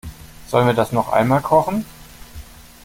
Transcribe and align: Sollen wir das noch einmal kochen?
Sollen 0.47 0.65
wir 0.65 0.73
das 0.73 0.93
noch 0.93 1.11
einmal 1.13 1.41
kochen? 1.41 1.85